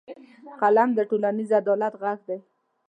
قلم 0.59 0.89
د 0.95 0.99
ټولنیز 1.09 1.49
عدالت 1.59 1.93
غږ 2.01 2.19
دی 2.29 2.39